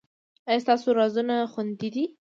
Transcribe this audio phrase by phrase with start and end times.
[0.49, 2.05] ایا ستاسو رازونه خوندي نه دي؟